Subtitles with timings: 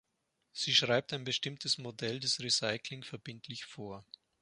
[0.51, 4.03] Sie schreibt ein bestimmtes Modell des Recycling verbindlich vor.